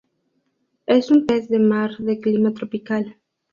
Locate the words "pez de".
1.27-1.59